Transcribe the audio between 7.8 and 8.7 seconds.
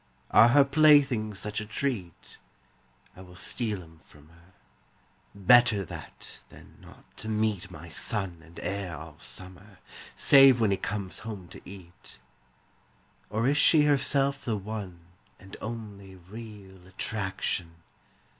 son and